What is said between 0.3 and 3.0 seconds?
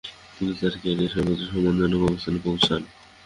তিনি তার ক্যারিয়ারের সর্বোচ্চ সম্মানজনক অবস্থানে পৌছান।